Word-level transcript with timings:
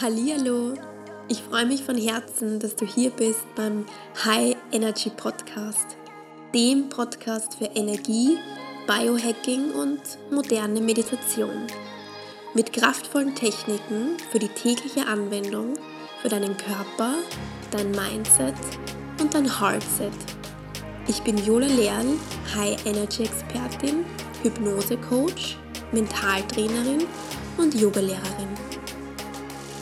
Hallihallo! 0.00 0.72
Ich 1.28 1.42
freue 1.42 1.66
mich 1.66 1.84
von 1.84 1.98
Herzen, 1.98 2.58
dass 2.58 2.74
du 2.74 2.86
hier 2.86 3.10
bist 3.10 3.44
beim 3.54 3.84
High 4.24 4.56
Energy 4.72 5.10
Podcast, 5.10 5.98
dem 6.54 6.88
Podcast 6.88 7.56
für 7.56 7.66
Energie, 7.66 8.38
Biohacking 8.86 9.70
und 9.72 10.00
moderne 10.30 10.80
Meditation. 10.80 11.66
Mit 12.54 12.72
kraftvollen 12.72 13.34
Techniken 13.34 14.16
für 14.30 14.38
die 14.38 14.48
tägliche 14.48 15.06
Anwendung 15.06 15.74
für 16.22 16.30
deinen 16.30 16.56
Körper, 16.56 17.12
dein 17.70 17.90
Mindset 17.90 18.54
und 19.20 19.34
dein 19.34 19.60
Heartset. 19.60 20.10
Ich 21.06 21.20
bin 21.20 21.36
Jola 21.36 21.66
Lerl, 21.66 22.06
High 22.56 22.86
Energy 22.86 23.24
Expertin, 23.24 24.06
Hypnose 24.42 24.96
Coach, 24.96 25.58
Mentaltrainerin 25.92 27.04
und 27.58 27.74
Yogalehrerin. 27.74 28.71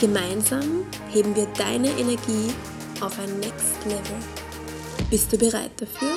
Gemeinsam 0.00 0.86
heben 1.10 1.36
wir 1.36 1.45
deine 1.59 1.90
Energie 1.90 2.54
auf 3.02 3.18
ein 3.18 3.38
Next 3.38 3.84
Level. 3.84 4.16
Bist 5.10 5.30
du 5.30 5.36
bereit 5.36 5.73
dafür? 5.76 6.16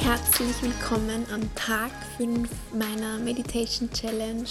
Herzlich 0.00 0.62
willkommen 0.62 1.24
am 1.32 1.54
Tag 1.54 1.92
5 2.16 2.50
meiner 2.72 3.18
Meditation 3.18 3.88
Challenge. 3.92 4.48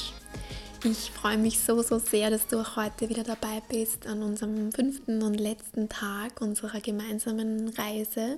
Ich 0.86 1.12
freue 1.12 1.38
mich 1.38 1.60
so, 1.60 1.82
so 1.82 2.00
sehr, 2.00 2.30
dass 2.30 2.48
du 2.48 2.62
auch 2.62 2.78
heute 2.78 3.10
wieder 3.10 3.24
dabei 3.24 3.62
bist 3.68 4.08
an 4.08 4.24
unserem 4.24 4.72
fünften 4.72 5.22
und 5.22 5.34
letzten 5.34 5.90
Tag 5.90 6.40
unserer 6.40 6.80
gemeinsamen 6.80 7.68
Reise. 7.68 8.38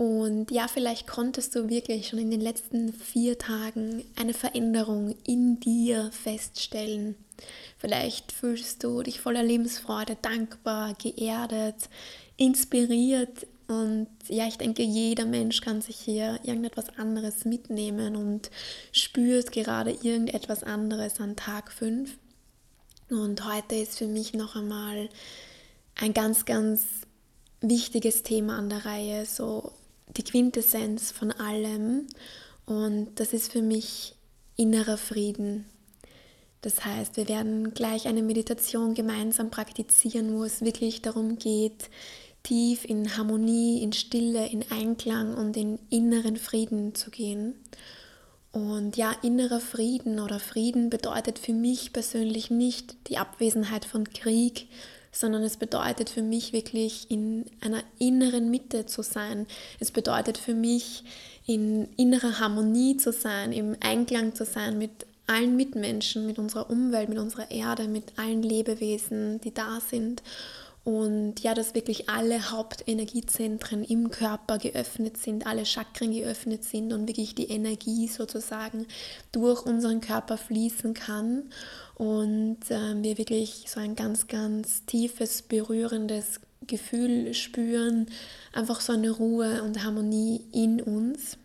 Und 0.00 0.50
ja, 0.50 0.66
vielleicht 0.66 1.06
konntest 1.06 1.54
du 1.54 1.68
wirklich 1.68 2.08
schon 2.08 2.20
in 2.20 2.30
den 2.30 2.40
letzten 2.40 2.90
vier 2.94 3.36
Tagen 3.36 4.02
eine 4.16 4.32
Veränderung 4.32 5.14
in 5.26 5.60
dir 5.60 6.10
feststellen. 6.10 7.16
Vielleicht 7.76 8.32
fühlst 8.32 8.82
du 8.82 9.02
dich 9.02 9.20
voller 9.20 9.42
Lebensfreude, 9.42 10.16
dankbar, 10.22 10.94
geerdet, 10.94 11.90
inspiriert. 12.38 13.46
Und 13.68 14.08
ja, 14.28 14.46
ich 14.46 14.56
denke, 14.56 14.82
jeder 14.82 15.26
Mensch 15.26 15.60
kann 15.60 15.82
sich 15.82 15.96
hier 15.96 16.40
irgendetwas 16.44 16.98
anderes 16.98 17.44
mitnehmen 17.44 18.16
und 18.16 18.50
spürt 18.92 19.52
gerade 19.52 19.90
irgendetwas 19.90 20.62
anderes 20.62 21.20
an 21.20 21.36
Tag 21.36 21.70
5. 21.70 22.10
Und 23.10 23.44
heute 23.44 23.74
ist 23.74 23.98
für 23.98 24.06
mich 24.06 24.32
noch 24.32 24.56
einmal 24.56 25.10
ein 25.96 26.14
ganz, 26.14 26.46
ganz 26.46 26.84
wichtiges 27.60 28.22
Thema 28.22 28.58
an 28.58 28.68
der 28.68 28.84
Reihe, 28.84 29.26
so 29.26 29.72
die 30.16 30.24
Quintessenz 30.24 31.12
von 31.12 31.30
allem. 31.32 32.06
Und 32.66 33.08
das 33.16 33.32
ist 33.32 33.52
für 33.52 33.62
mich 33.62 34.14
innerer 34.56 34.96
Frieden. 34.96 35.64
Das 36.62 36.84
heißt, 36.84 37.16
wir 37.16 37.28
werden 37.28 37.72
gleich 37.72 38.06
eine 38.06 38.22
Meditation 38.22 38.94
gemeinsam 38.94 39.50
praktizieren, 39.50 40.34
wo 40.34 40.44
es 40.44 40.60
wirklich 40.60 41.00
darum 41.00 41.38
geht, 41.38 41.88
tief 42.42 42.84
in 42.84 43.16
Harmonie, 43.16 43.82
in 43.82 43.92
Stille, 43.92 44.46
in 44.46 44.64
Einklang 44.70 45.34
und 45.34 45.56
in 45.56 45.78
inneren 45.88 46.36
Frieden 46.36 46.94
zu 46.94 47.10
gehen. 47.10 47.54
Und 48.52 48.96
ja, 48.96 49.14
innerer 49.22 49.60
Frieden 49.60 50.18
oder 50.18 50.40
Frieden 50.40 50.90
bedeutet 50.90 51.38
für 51.38 51.52
mich 51.52 51.92
persönlich 51.92 52.50
nicht 52.50 53.08
die 53.08 53.18
Abwesenheit 53.18 53.84
von 53.84 54.04
Krieg, 54.04 54.68
sondern 55.12 55.42
es 55.42 55.56
bedeutet 55.56 56.10
für 56.10 56.22
mich 56.22 56.52
wirklich 56.52 57.10
in 57.10 57.44
einer 57.60 57.82
inneren 57.98 58.50
Mitte 58.50 58.86
zu 58.86 59.02
sein. 59.02 59.46
Es 59.80 59.90
bedeutet 59.90 60.38
für 60.38 60.54
mich 60.54 61.04
in 61.46 61.88
innerer 61.96 62.38
Harmonie 62.38 62.96
zu 62.96 63.12
sein, 63.12 63.52
im 63.52 63.76
Einklang 63.80 64.34
zu 64.34 64.44
sein 64.44 64.78
mit 64.78 65.06
allen 65.26 65.56
Mitmenschen, 65.56 66.26
mit 66.26 66.38
unserer 66.38 66.70
Umwelt, 66.70 67.08
mit 67.08 67.18
unserer 67.18 67.50
Erde, 67.50 67.86
mit 67.86 68.18
allen 68.18 68.42
Lebewesen, 68.42 69.40
die 69.40 69.54
da 69.54 69.80
sind. 69.80 70.22
Und 70.82 71.40
ja, 71.40 71.52
dass 71.52 71.74
wirklich 71.74 72.08
alle 72.08 72.50
Hauptenergiezentren 72.50 73.84
im 73.84 74.10
Körper 74.10 74.56
geöffnet 74.56 75.18
sind, 75.18 75.46
alle 75.46 75.66
Chakren 75.66 76.12
geöffnet 76.12 76.64
sind 76.64 76.92
und 76.92 77.06
wirklich 77.06 77.34
die 77.34 77.50
Energie 77.50 78.08
sozusagen 78.08 78.86
durch 79.30 79.66
unseren 79.66 80.00
Körper 80.00 80.38
fließen 80.38 80.94
kann 80.94 81.50
und 81.96 82.70
äh, 82.70 83.02
wir 83.02 83.18
wirklich 83.18 83.66
so 83.68 83.78
ein 83.78 83.94
ganz, 83.94 84.26
ganz 84.26 84.86
tiefes, 84.86 85.42
berührendes 85.42 86.40
Gefühl 86.66 87.34
spüren, 87.34 88.06
einfach 88.54 88.80
so 88.80 88.94
eine 88.94 89.10
Ruhe 89.10 89.62
und 89.62 89.84
Harmonie 89.84 90.46
in 90.50 90.80
uns. 90.80 91.36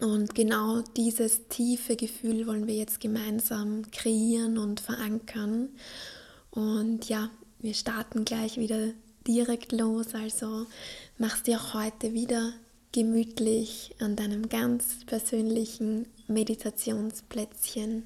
Und 0.00 0.34
genau 0.34 0.80
dieses 0.96 1.46
tiefe 1.48 1.94
Gefühl 1.94 2.46
wollen 2.46 2.66
wir 2.66 2.74
jetzt 2.74 3.00
gemeinsam 3.00 3.88
kreieren 3.92 4.58
und 4.58 4.80
verankern. 4.80 5.68
Und 6.50 7.08
ja, 7.08 7.30
wir 7.60 7.74
starten 7.74 8.24
gleich 8.24 8.56
wieder 8.56 8.92
direkt 9.26 9.72
los. 9.72 10.14
Also 10.14 10.66
machst 11.18 11.46
dir 11.46 11.58
auch 11.60 11.74
heute 11.74 12.12
wieder 12.12 12.52
gemütlich 12.92 13.94
an 14.00 14.16
deinem 14.16 14.48
ganz 14.48 15.04
persönlichen 15.06 16.06
Meditationsplätzchen. 16.26 18.04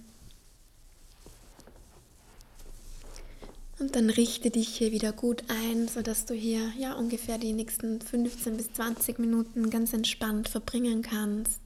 Und 3.79 3.97
dann 3.97 4.09
richte 4.09 4.51
dich 4.51 4.69
hier 4.69 4.93
wieder 4.93 5.13
gut 5.13 5.45
ein, 5.49 5.89
sodass 5.89 6.27
du 6.27 6.35
hier 6.35 6.73
ja 6.79 6.95
ungefähr 6.95 7.39
die 7.39 7.53
nächsten 7.53 8.01
15 8.01 8.57
bis 8.57 8.73
20 8.73 9.19
Minuten 9.19 9.69
ganz 9.69 9.93
entspannt 9.93 10.49
verbringen 10.49 11.03
kannst. 11.03 11.61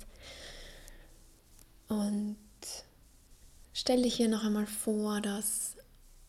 Und 1.89 2.37
stell 3.73 4.03
dich 4.03 4.15
hier 4.15 4.29
noch 4.29 4.45
einmal 4.45 4.67
vor, 4.67 5.21
dass 5.21 5.77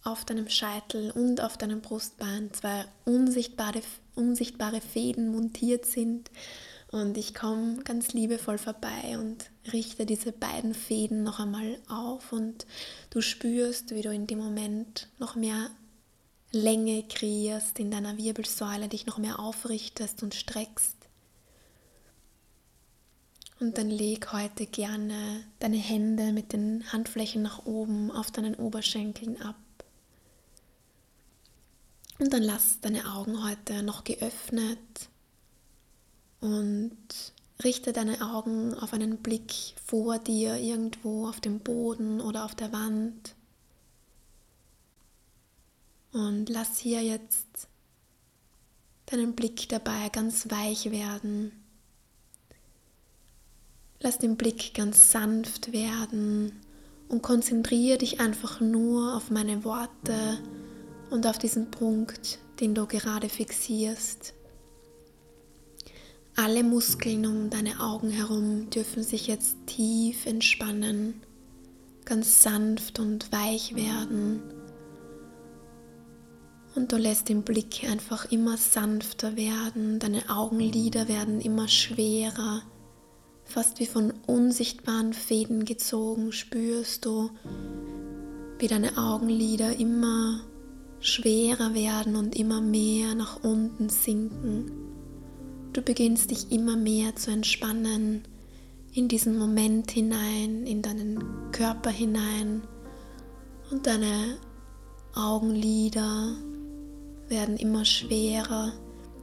auf 0.03 0.25
deinem 0.25 0.49
Scheitel 0.49 1.11
und 1.11 1.41
auf 1.41 1.57
deinem 1.57 1.81
Brustbein 1.81 2.51
zwei 2.53 2.85
unsichtbare, 3.05 3.81
unsichtbare 4.15 4.81
Fäden 4.81 5.31
montiert 5.31 5.85
sind. 5.85 6.31
Und 6.91 7.17
ich 7.17 7.35
komme 7.35 7.83
ganz 7.83 8.13
liebevoll 8.13 8.57
vorbei 8.57 9.19
und 9.19 9.51
richte 9.71 10.05
diese 10.05 10.31
beiden 10.31 10.73
Fäden 10.73 11.23
noch 11.23 11.39
einmal 11.39 11.77
auf 11.87 12.33
und 12.33 12.65
du 13.11 13.21
spürst, 13.21 13.93
wie 13.93 14.01
du 14.01 14.11
in 14.11 14.25
dem 14.25 14.39
Moment 14.39 15.07
noch 15.19 15.35
mehr 15.35 15.69
Länge 16.51 17.03
kreierst 17.03 17.77
in 17.77 17.91
deiner 17.91 18.17
Wirbelsäule, 18.17 18.87
dich 18.87 19.05
noch 19.05 19.19
mehr 19.19 19.39
aufrichtest 19.39 20.23
und 20.23 20.33
streckst. 20.33 20.95
Und 23.59 23.77
dann 23.77 23.89
leg 23.89 24.31
heute 24.31 24.66
gerne 24.66 25.43
deine 25.59 25.77
Hände 25.77 26.31
mit 26.31 26.53
den 26.53 26.91
Handflächen 26.91 27.43
nach 27.43 27.66
oben 27.66 28.09
auf 28.09 28.31
deinen 28.31 28.55
Oberschenkeln 28.55 29.39
ab. 29.41 29.55
Und 32.19 32.34
dann 32.34 32.44
lass 32.44 32.81
deine 32.81 33.13
Augen 33.13 33.44
heute 33.44 33.81
noch 33.81 34.03
geöffnet 34.03 35.09
und 36.41 36.97
richte 37.63 37.94
deine 37.94 38.22
Augen 38.22 38.74
auf 38.74 38.94
einen 38.94 39.18
Blick 39.18 39.53
vor 39.85 40.19
dir 40.19 40.58
irgendwo 40.58 41.28
auf 41.28 41.40
dem 41.40 41.59
Boden 41.59 42.19
oder 42.19 42.44
auf 42.44 42.56
der 42.56 42.74
Wand. 42.74 43.35
Und 46.12 46.50
lass 46.50 46.78
hier 46.78 47.02
jetzt 47.02 47.69
deinen 49.06 49.34
Blick 49.34 49.69
dabei 49.69 50.09
ganz 50.09 50.50
weich 50.50 50.91
werden. 50.91 51.52
Lass 54.02 54.18
den 54.18 54.35
Blick 54.35 54.74
ganz 54.74 55.12
sanft 55.12 55.72
werden 55.72 56.52
und 57.08 57.22
konzentriere 57.22 57.97
dich 57.97 58.19
einfach 58.19 58.59
nur 58.59 59.16
auf 59.16 59.29
meine 59.29 59.63
Worte 59.63 60.40
und 61.09 61.25
auf 61.25 61.38
diesen 61.38 61.72
Punkt, 61.72 62.40
den 62.59 62.75
du 62.75 62.86
gerade 62.86 63.30
fixierst. 63.30 64.34
Alle 66.35 66.64
Muskeln 66.64 67.26
um 67.26 67.50
deine 67.50 67.79
Augen 67.82 68.09
herum 68.11 68.70
dürfen 68.70 69.03
sich 69.03 69.28
jetzt 69.28 69.58
tief 69.66 70.26
entspannen, 70.26 71.22
ganz 72.06 72.41
sanft 72.41 73.00
und 73.00 73.32
weich 73.32 73.76
werden. 73.76 74.41
Und 76.76 76.91
du 76.91 76.97
lässt 76.97 77.28
den 77.28 77.41
Blick 77.44 77.84
einfach 77.90 78.32
immer 78.32 78.55
sanfter 78.55 79.35
werden, 79.35 80.00
deine 80.00 80.29
Augenlider 80.29 81.08
werden 81.08 81.41
immer 81.41 81.67
schwerer, 81.67 82.62
fast 83.44 83.79
wie 83.79 83.88
von 83.88 84.14
unsichtbaren 84.28 85.12
Fäden 85.12 85.66
gezogen 85.66 86.32
spürst 86.32 87.05
du, 87.05 87.32
wie 88.59 88.67
deine 88.67 88.97
Augenlider 88.97 89.76
immer 89.78 90.41
schwerer 90.99 91.73
werden 91.73 92.16
und 92.16 92.35
immer 92.35 92.61
mehr 92.61 93.16
nach 93.16 93.43
unten 93.43 93.90
sinken. 93.90 94.72
Du 95.73 95.81
beginnst 95.81 96.31
dich 96.31 96.51
immer 96.51 96.75
mehr 96.75 97.16
zu 97.16 97.31
entspannen 97.31 98.23
in 98.93 99.07
diesen 99.07 99.37
Moment 99.37 99.91
hinein, 99.91 100.66
in 100.66 100.81
deinen 100.81 101.51
Körper 101.51 101.90
hinein 101.90 102.63
und 103.72 103.85
deine 103.85 104.37
Augenlider 105.13 106.35
werden 107.28 107.57
immer 107.57 107.85
schwerer, 107.85 108.73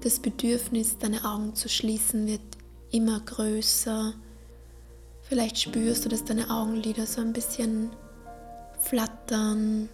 das 0.02 0.20
Bedürfnis, 0.20 0.98
deine 0.98 1.24
Augen 1.24 1.54
zu 1.54 1.68
schließen, 1.68 2.26
wird 2.28 2.40
immer 2.92 3.18
größer. 3.20 4.14
Vielleicht 5.22 5.58
spürst 5.58 6.04
du, 6.04 6.08
dass 6.08 6.24
deine 6.24 6.50
Augenlider 6.50 7.06
so 7.06 7.20
ein 7.20 7.32
bisschen 7.32 7.90
flattern. 8.78 9.88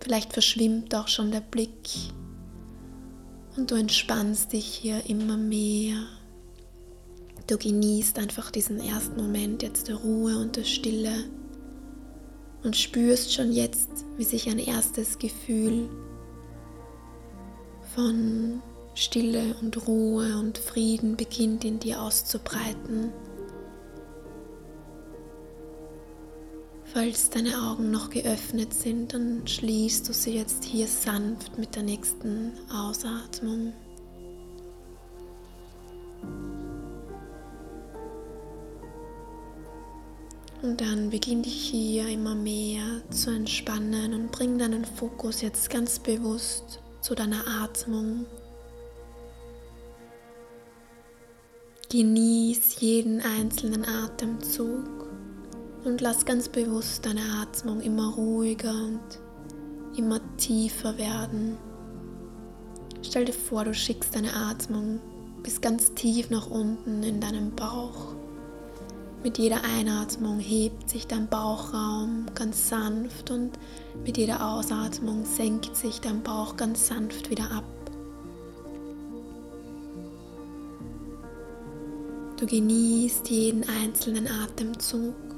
Vielleicht 0.00 0.32
verschwimmt 0.32 0.94
auch 0.94 1.08
schon 1.08 1.30
der 1.30 1.40
Blick. 1.40 1.88
Und 3.56 3.70
du 3.70 3.74
entspannst 3.74 4.52
dich 4.52 4.66
hier 4.66 5.08
immer 5.08 5.36
mehr. 5.36 5.96
Du 7.46 7.58
genießt 7.58 8.18
einfach 8.18 8.50
diesen 8.50 8.80
ersten 8.80 9.16
Moment 9.16 9.62
jetzt 9.62 9.88
der 9.88 9.96
Ruhe 9.96 10.38
und 10.38 10.56
der 10.56 10.64
Stille 10.64 11.24
und 12.62 12.76
spürst 12.76 13.32
schon 13.32 13.52
jetzt, 13.52 13.90
wie 14.16 14.24
sich 14.24 14.48
ein 14.48 14.58
erstes 14.58 15.18
Gefühl 15.18 15.88
von 17.94 18.62
Stille 18.94 19.56
und 19.60 19.86
Ruhe 19.86 20.36
und 20.38 20.58
Frieden 20.58 21.16
beginnt 21.16 21.64
in 21.64 21.78
dir 21.78 22.02
auszubreiten. 22.02 23.12
Falls 26.92 27.30
deine 27.30 27.56
Augen 27.70 27.92
noch 27.92 28.10
geöffnet 28.10 28.74
sind, 28.74 29.14
dann 29.14 29.46
schließt 29.46 30.08
du 30.08 30.12
sie 30.12 30.34
jetzt 30.34 30.64
hier 30.64 30.88
sanft 30.88 31.56
mit 31.56 31.76
der 31.76 31.84
nächsten 31.84 32.52
Ausatmung. 32.68 33.72
Und 40.62 40.80
dann 40.80 41.10
beginn 41.10 41.44
dich 41.44 41.70
hier 41.70 42.08
immer 42.08 42.34
mehr 42.34 42.82
zu 43.10 43.30
entspannen 43.30 44.12
und 44.12 44.32
bring 44.32 44.58
deinen 44.58 44.84
Fokus 44.84 45.42
jetzt 45.42 45.70
ganz 45.70 46.00
bewusst 46.00 46.80
zu 47.00 47.14
deiner 47.14 47.46
Atmung. 47.62 48.26
Genieß 51.88 52.80
jeden 52.80 53.20
einzelnen 53.20 53.84
Atemzug 53.84 54.99
und 55.84 56.00
lass 56.00 56.24
ganz 56.24 56.48
bewusst 56.48 57.06
deine 57.06 57.22
Atmung 57.40 57.80
immer 57.80 58.14
ruhiger 58.14 58.70
und 58.70 59.00
immer 59.96 60.20
tiefer 60.36 60.98
werden. 60.98 61.56
Stell 63.02 63.24
dir 63.24 63.32
vor, 63.32 63.64
du 63.64 63.74
schickst 63.74 64.14
deine 64.14 64.34
Atmung 64.34 65.00
bis 65.42 65.60
ganz 65.60 65.94
tief 65.94 66.30
nach 66.30 66.50
unten 66.50 67.02
in 67.02 67.20
deinem 67.20 67.50
Bauch. 67.52 68.14
Mit 69.22 69.38
jeder 69.38 69.64
Einatmung 69.64 70.38
hebt 70.38 70.88
sich 70.88 71.06
dein 71.06 71.28
Bauchraum 71.28 72.26
ganz 72.34 72.68
sanft 72.68 73.30
und 73.30 73.52
mit 74.04 74.16
jeder 74.16 74.54
Ausatmung 74.54 75.24
senkt 75.24 75.76
sich 75.76 76.00
dein 76.00 76.22
Bauch 76.22 76.56
ganz 76.56 76.86
sanft 76.86 77.30
wieder 77.30 77.50
ab. 77.50 77.64
Du 82.38 82.46
genießt 82.46 83.28
jeden 83.28 83.68
einzelnen 83.68 84.26
Atemzug. 84.26 85.29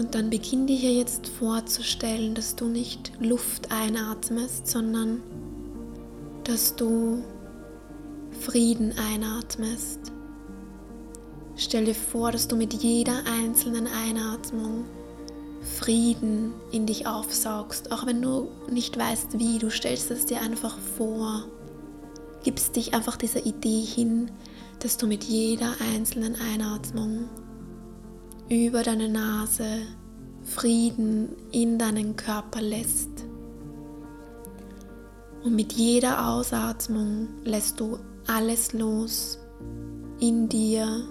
Und 0.00 0.14
dann 0.14 0.30
beginn 0.30 0.66
dir 0.66 0.78
hier 0.78 0.94
jetzt 0.94 1.28
vorzustellen, 1.28 2.34
dass 2.34 2.56
du 2.56 2.68
nicht 2.68 3.12
Luft 3.20 3.70
einatmest, 3.70 4.66
sondern 4.66 5.20
dass 6.44 6.74
du 6.74 7.22
Frieden 8.40 8.94
einatmest. 8.96 10.00
Stell 11.54 11.84
dir 11.84 11.94
vor, 11.94 12.32
dass 12.32 12.48
du 12.48 12.56
mit 12.56 12.72
jeder 12.72 13.12
einzelnen 13.26 13.86
Einatmung 13.86 14.86
Frieden 15.78 16.54
in 16.72 16.86
dich 16.86 17.06
aufsaugst, 17.06 17.92
auch 17.92 18.06
wenn 18.06 18.22
du 18.22 18.48
nicht 18.70 18.96
weißt 18.96 19.38
wie, 19.38 19.58
du 19.58 19.68
stellst 19.68 20.10
es 20.10 20.24
dir 20.24 20.40
einfach 20.40 20.78
vor. 20.96 21.44
Gibst 22.42 22.74
dich 22.76 22.94
einfach 22.94 23.18
dieser 23.18 23.44
Idee 23.44 23.82
hin, 23.82 24.30
dass 24.78 24.96
du 24.96 25.06
mit 25.06 25.24
jeder 25.24 25.74
einzelnen 25.92 26.36
Einatmung 26.36 27.28
über 28.50 28.82
deine 28.82 29.08
Nase 29.08 29.82
Frieden 30.42 31.36
in 31.52 31.78
deinen 31.78 32.16
Körper 32.16 32.60
lässt. 32.60 33.08
Und 35.44 35.54
mit 35.54 35.72
jeder 35.72 36.26
Ausatmung 36.28 37.28
lässt 37.44 37.78
du 37.78 37.98
alles 38.26 38.72
los 38.72 39.38
in 40.18 40.48
dir, 40.48 41.04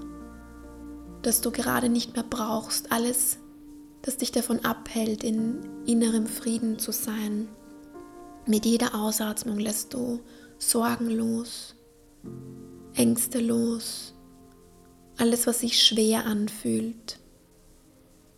das 1.21 1.39
du 1.39 1.49
gerade 1.51 1.87
nicht 1.87 2.13
mehr 2.13 2.25
brauchst, 2.29 2.91
alles, 2.91 3.37
das 4.01 4.17
dich 4.17 4.31
davon 4.31 4.65
abhält, 4.65 5.23
in 5.23 5.61
innerem 5.85 6.27
Frieden 6.27 6.77
zu 6.77 6.91
sein. 6.91 7.47
Mit 8.45 8.65
jeder 8.65 8.95
Ausatmung 8.95 9.59
lässt 9.59 9.93
du 9.93 10.19
Sorgen 10.57 11.09
los, 11.09 11.75
Ängste 12.95 13.39
los, 13.39 14.13
alles, 15.17 15.47
was 15.47 15.61
sich 15.61 15.81
schwer 15.81 16.25
anfühlt. 16.25 17.19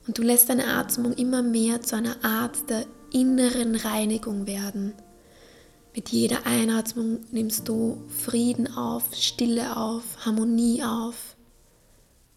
Und 0.08 0.18
du 0.18 0.24
lässt 0.24 0.50
deine 0.50 0.68
Atmung 0.68 1.14
immer 1.14 1.44
mehr 1.44 1.82
zu 1.82 1.96
einer 1.96 2.24
Art 2.24 2.70
der 2.70 2.86
inneren 3.14 3.76
Reinigung 3.76 4.48
werden. 4.48 4.94
Mit 5.94 6.10
jeder 6.10 6.46
Einatmung 6.46 7.20
nimmst 7.32 7.68
du 7.68 8.02
Frieden 8.08 8.74
auf, 8.76 9.04
Stille 9.14 9.76
auf, 9.76 10.04
Harmonie 10.26 10.84
auf. 10.84 11.36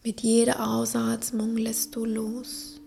Mit 0.03 0.23
jeder 0.23 0.69
Ausatmung 0.69 1.57
lässt 1.57 1.95
du 1.95 2.05
los. 2.05 2.81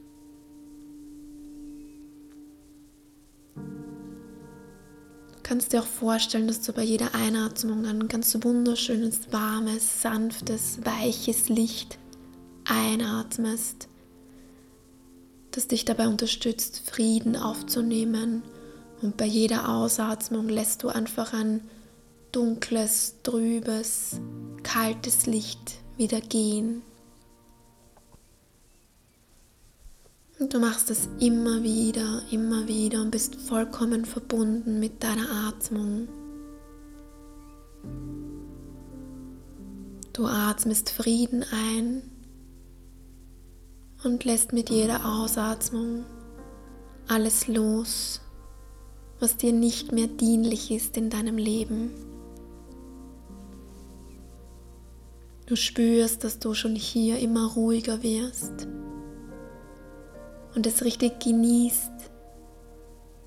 Du 3.56 5.54
kannst 5.54 5.72
dir 5.72 5.80
auch 5.80 5.88
vorstellen, 5.88 6.48
dass 6.48 6.62
du 6.62 6.74
bei 6.74 6.84
jeder 6.84 7.16
Einatmung 7.16 7.86
ein 7.86 8.10
ganz 8.10 8.38
wunderschönes, 8.44 9.32
warmes, 9.32 10.02
sanftes, 10.02 10.80
weiches 10.84 11.48
Licht 11.48 11.98
einatmest, 12.66 13.88
das 15.58 15.68
dich 15.68 15.86
dabei 15.86 16.08
unterstützt, 16.08 16.84
Frieden 16.86 17.36
aufzunehmen 17.36 18.44
und 19.02 19.18
bei 19.18 19.26
jeder 19.26 19.70
Ausatmung 19.70 20.50
lässt 20.50 20.84
du 20.84 20.90
einfach 20.90 21.34
ein 21.34 21.62
dunkles, 22.32 23.16
trübes, 23.24 24.22
kaltes 24.62 25.26
Licht 25.26 25.80
wieder 25.98 26.22
gehen. 26.22 26.84
Und 30.38 30.54
du 30.54 30.60
machst 30.60 30.92
es 30.92 31.10
immer 31.20 31.64
wieder, 31.64 32.22
immer 32.30 32.68
wieder 32.68 33.02
und 33.02 33.10
bist 33.10 33.36
vollkommen 33.36 34.06
verbunden 34.06 34.80
mit 34.80 35.04
deiner 35.04 35.50
Atmung. 35.50 36.08
Du 40.14 40.28
atmest 40.28 40.92
Frieden 40.92 41.44
ein 41.52 42.04
und 44.04 44.24
lässt 44.24 44.54
mit 44.54 44.70
jeder 44.70 45.06
Ausatmung 45.06 46.06
alles 47.08 47.48
los, 47.48 48.22
was 49.20 49.38
dir 49.38 49.54
nicht 49.54 49.92
mehr 49.92 50.08
dienlich 50.08 50.72
ist 50.72 50.98
in 50.98 51.10
deinem 51.10 51.38
Leben. 51.38 51.92
Du 55.46 55.56
spürst, 55.56 56.24
dass 56.24 56.40
du 56.40 56.54
schon 56.54 56.76
hier 56.76 57.20
immer 57.20 57.54
ruhiger 57.54 58.04
wirst 58.04 58.68
und 60.56 60.68
es 60.68 60.84
richtig 60.84 61.20
genießt, 61.20 61.92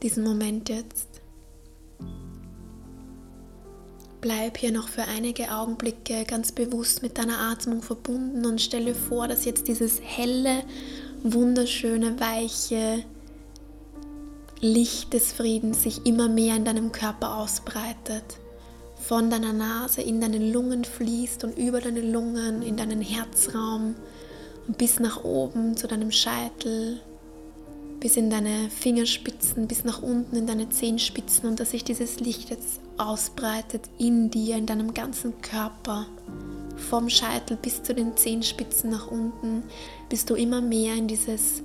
diesen 0.02 0.24
Moment 0.24 0.68
jetzt. 0.68 1.09
Bleib 4.20 4.58
hier 4.58 4.70
noch 4.70 4.88
für 4.88 5.04
einige 5.04 5.50
Augenblicke 5.50 6.24
ganz 6.26 6.52
bewusst 6.52 7.02
mit 7.02 7.16
deiner 7.16 7.38
Atmung 7.38 7.80
verbunden 7.80 8.44
und 8.44 8.60
stelle 8.60 8.94
vor, 8.94 9.28
dass 9.28 9.46
jetzt 9.46 9.66
dieses 9.66 9.98
helle, 10.02 10.62
wunderschöne, 11.22 12.20
weiche, 12.20 13.04
Licht 14.60 15.14
des 15.14 15.32
Friedens 15.32 15.82
sich 15.84 16.04
immer 16.04 16.28
mehr 16.28 16.54
in 16.54 16.66
deinem 16.66 16.92
Körper 16.92 17.38
ausbreitet, 17.38 18.24
von 19.00 19.30
deiner 19.30 19.54
Nase 19.54 20.02
in 20.02 20.20
deine 20.20 20.52
Lungen 20.52 20.84
fließt 20.84 21.44
und 21.44 21.56
über 21.56 21.80
deine 21.80 22.02
Lungen 22.02 22.60
in 22.60 22.76
deinen 22.76 23.00
Herzraum 23.00 23.94
und 24.68 24.76
bis 24.76 25.00
nach 25.00 25.24
oben 25.24 25.78
zu 25.78 25.88
deinem 25.88 26.10
Scheitel, 26.10 27.00
bis 28.00 28.18
in 28.18 28.28
deine 28.28 28.68
Fingerspitzen, 28.68 29.66
bis 29.66 29.84
nach 29.84 30.02
unten 30.02 30.36
in 30.36 30.46
deine 30.46 30.68
Zehenspitzen 30.68 31.48
und 31.48 31.58
dass 31.58 31.70
sich 31.70 31.82
dieses 31.82 32.20
Licht 32.20 32.50
jetzt 32.50 32.80
ausbreitet 33.00 33.88
in 33.98 34.30
dir, 34.30 34.56
in 34.56 34.66
deinem 34.66 34.94
ganzen 34.94 35.40
Körper. 35.40 36.06
Vom 36.76 37.08
Scheitel 37.08 37.56
bis 37.56 37.82
zu 37.82 37.94
den 37.94 38.16
Zehenspitzen 38.16 38.90
nach 38.90 39.10
unten 39.10 39.64
bist 40.08 40.30
du 40.30 40.34
immer 40.34 40.60
mehr 40.60 40.94
in 40.94 41.08
dieses 41.08 41.62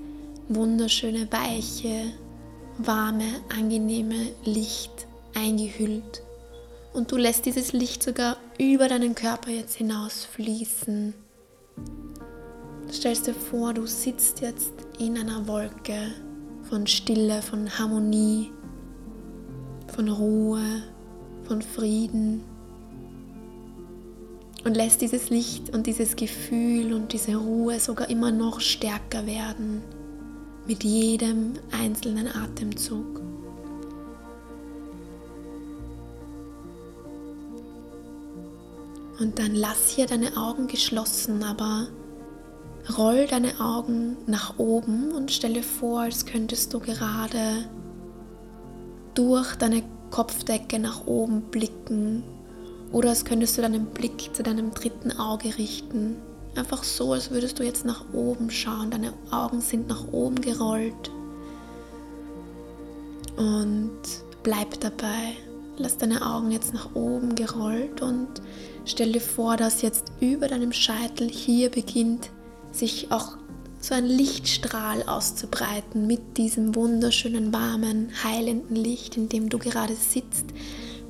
wunderschöne, 0.49 1.27
weiche, 1.31 2.13
warme, 2.77 3.25
angenehme 3.55 4.31
Licht 4.43 5.07
eingehüllt. 5.33 6.21
Und 6.93 7.11
du 7.11 7.17
lässt 7.17 7.45
dieses 7.45 7.73
Licht 7.73 8.03
sogar 8.03 8.37
über 8.57 8.87
deinen 8.87 9.15
Körper 9.15 9.51
jetzt 9.51 9.75
hinaus 9.75 10.25
fließen. 10.25 11.13
Du 12.87 12.93
stellst 12.93 13.27
dir 13.27 13.33
vor, 13.33 13.73
du 13.73 13.85
sitzt 13.85 14.41
jetzt 14.41 14.71
in 14.99 15.17
einer 15.17 15.47
Wolke 15.47 16.13
von 16.69 16.87
Stille, 16.87 17.41
von 17.41 17.69
Harmonie. 17.77 18.51
von 19.93 20.09
Ruhe, 20.09 20.83
von 21.47 21.61
Frieden 21.61 22.43
und 24.63 24.75
lässt 24.75 25.01
dieses 25.01 25.29
Licht 25.29 25.73
und 25.73 25.85
dieses 25.87 26.15
Gefühl 26.15 26.93
und 26.93 27.13
diese 27.13 27.35
Ruhe 27.35 27.79
sogar 27.79 28.09
immer 28.09 28.31
noch 28.31 28.59
stärker 28.59 29.25
werden 29.25 29.83
mit 30.67 30.83
jedem 30.83 31.53
einzelnen 31.71 32.27
Atemzug. 32.27 33.21
Und 39.19 39.39
dann 39.39 39.55
lass 39.55 39.89
hier 39.91 40.07
deine 40.07 40.35
Augen 40.35 40.67
geschlossen, 40.67 41.43
aber 41.43 41.87
roll 42.97 43.27
deine 43.27 43.59
Augen 43.59 44.17
nach 44.27 44.57
oben 44.57 45.11
und 45.11 45.31
stelle 45.31 45.63
vor, 45.63 46.01
als 46.01 46.25
könntest 46.25 46.73
du 46.73 46.79
gerade 46.79 47.69
durch 49.13 49.55
deine 49.55 49.83
Kopfdecke 50.15 50.79
nach 50.79 51.07
oben 51.07 51.41
blicken 51.41 52.23
oder 52.93 53.09
als 53.09 53.25
könntest 53.25 53.57
du 53.57 53.61
deinen 53.61 53.87
Blick 53.87 54.33
zu 54.33 54.43
deinem 54.43 54.71
dritten 54.71 55.11
Auge 55.11 55.57
richten. 55.57 56.15
Einfach 56.55 56.85
so, 56.85 57.11
als 57.11 57.31
würdest 57.31 57.59
du 57.59 57.63
jetzt 57.63 57.83
nach 57.83 58.05
oben 58.13 58.49
schauen. 58.49 58.91
Deine 58.91 59.11
Augen 59.29 59.59
sind 59.59 59.89
nach 59.89 60.07
oben 60.13 60.39
gerollt. 60.39 61.11
Und 63.35 63.99
bleib 64.41 64.79
dabei. 64.79 65.35
Lass 65.75 65.97
deine 65.97 66.25
Augen 66.25 66.49
jetzt 66.49 66.73
nach 66.73 66.95
oben 66.95 67.35
gerollt 67.35 68.01
und 68.01 68.29
stell 68.85 69.11
dir 69.11 69.19
vor, 69.19 69.57
dass 69.57 69.81
jetzt 69.81 70.13
über 70.21 70.47
deinem 70.47 70.71
Scheitel 70.71 71.27
hier 71.27 71.69
beginnt 71.69 72.29
sich 72.71 73.11
auch 73.11 73.35
so 73.85 73.93
ein 73.93 74.07
Lichtstrahl 74.07 75.03
auszubreiten 75.03 76.07
mit 76.07 76.37
diesem 76.37 76.73
wunderschönen, 76.73 77.53
warmen, 77.53 78.09
heilenden 78.23 78.75
Licht, 78.75 79.15
in 79.15 79.29
dem 79.29 79.47
du 79.47 79.59
gerade 79.59 79.93
sitzt, 79.93 80.45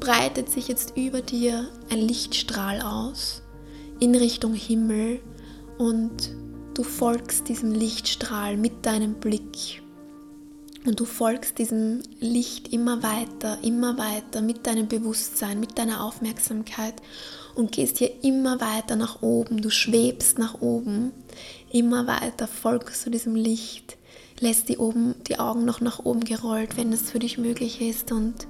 breitet 0.01 0.51
sich 0.51 0.67
jetzt 0.67 0.97
über 0.97 1.21
dir 1.21 1.69
ein 1.89 1.99
Lichtstrahl 1.99 2.81
aus 2.81 3.43
in 4.01 4.13
Richtung 4.13 4.53
Himmel 4.53 5.21
und 5.77 6.35
du 6.73 6.83
folgst 6.83 7.47
diesem 7.47 7.71
Lichtstrahl 7.71 8.57
mit 8.57 8.85
deinem 8.85 9.13
Blick. 9.13 9.81
Und 10.85 10.99
du 10.99 11.05
folgst 11.05 11.57
diesem 11.57 12.03
Licht 12.19 12.71
immer 12.71 13.01
weiter, 13.01 13.57
immer 13.63 13.97
weiter 13.97 14.41
mit 14.41 14.67
deinem 14.67 14.87
Bewusstsein, 14.87 15.59
mit 15.59 15.79
deiner 15.79 16.03
Aufmerksamkeit 16.03 16.93
und 17.55 17.71
gehst 17.71 17.97
hier 17.97 18.23
immer 18.23 18.61
weiter 18.61 18.95
nach 18.95 19.23
oben. 19.23 19.61
Du 19.63 19.71
schwebst 19.71 20.37
nach 20.37 20.61
oben, 20.61 21.11
immer 21.71 22.05
weiter 22.05 22.47
folgst 22.47 23.03
du 23.05 23.09
diesem 23.09 23.33
Licht, 23.33 23.97
lässt 24.39 24.69
die, 24.69 24.77
oben, 24.77 25.15
die 25.27 25.39
Augen 25.39 25.65
noch 25.65 25.81
nach 25.81 26.05
oben 26.05 26.23
gerollt, 26.23 26.77
wenn 26.77 26.93
es 26.93 27.09
für 27.09 27.19
dich 27.19 27.39
möglich 27.39 27.81
ist 27.81 28.11
und 28.11 28.47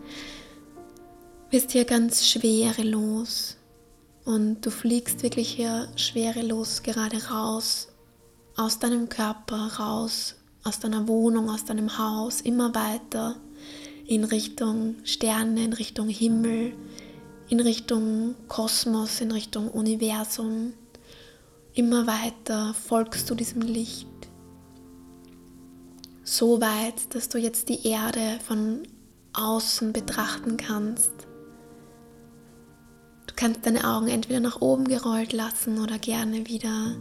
wirst 1.51 1.71
hier 1.71 1.85
ganz 1.85 2.27
schwerelos. 2.27 3.55
Und 4.25 4.65
du 4.65 4.71
fliegst 4.71 5.23
wirklich 5.23 5.49
hier 5.49 5.87
schwerelos 5.95 6.83
gerade 6.83 7.29
raus 7.29 7.87
aus 8.57 8.79
deinem 8.79 9.07
Körper, 9.07 9.71
raus 9.79 10.35
aus 10.65 10.79
deiner 10.79 11.07
Wohnung, 11.07 11.49
aus 11.49 11.63
deinem 11.63 11.97
Haus, 11.99 12.41
immer 12.41 12.73
weiter 12.73 13.35
in 14.07 14.23
Richtung 14.23 14.95
Sterne, 15.03 15.63
in 15.63 15.73
Richtung 15.73 16.09
Himmel, 16.09 16.73
in 17.47 17.59
Richtung 17.59 18.33
Kosmos, 18.47 19.21
in 19.21 19.31
Richtung 19.31 19.69
Universum. 19.69 20.73
Immer 21.75 22.07
weiter 22.07 22.73
folgst 22.73 23.29
du 23.29 23.35
diesem 23.35 23.61
Licht. 23.61 24.07
So 26.23 26.59
weit, 26.59 27.13
dass 27.13 27.29
du 27.29 27.37
jetzt 27.37 27.69
die 27.69 27.87
Erde 27.87 28.39
von 28.43 28.87
außen 29.33 29.93
betrachten 29.93 30.57
kannst. 30.57 31.11
Du 33.27 33.35
kannst 33.35 33.67
deine 33.67 33.87
Augen 33.87 34.07
entweder 34.07 34.39
nach 34.39 34.61
oben 34.61 34.85
gerollt 34.85 35.31
lassen 35.31 35.79
oder 35.79 35.99
gerne 35.99 36.47
wieder 36.47 36.95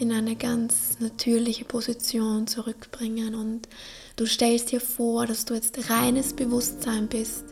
in 0.00 0.12
eine 0.12 0.34
ganz 0.34 0.98
natürliche 0.98 1.64
Position 1.64 2.46
zurückbringen 2.46 3.34
und 3.34 3.68
du 4.16 4.26
stellst 4.26 4.72
dir 4.72 4.80
vor, 4.80 5.26
dass 5.26 5.44
du 5.44 5.54
jetzt 5.54 5.90
reines 5.90 6.32
Bewusstsein 6.32 7.06
bist 7.06 7.44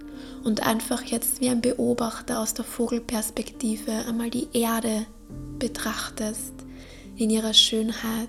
und 0.45 0.67
einfach 0.67 1.03
jetzt 1.03 1.41
wie 1.41 1.51
ein 1.51 1.61
Beobachter 1.61 2.41
aus 2.41 2.55
der 2.55 2.65
Vogelperspektive 2.65 3.93
einmal 4.09 4.31
die 4.31 4.49
Erde 4.53 5.07
betrachtest 5.59 6.55
in 7.17 7.31
ihrer 7.31 7.53
Schönheit. 7.55 8.29